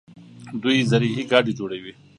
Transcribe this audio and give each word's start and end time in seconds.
دوی 0.61 0.77
زرهي 0.91 1.23
ګاډي 1.31 1.53
جوړوي. 1.59 1.93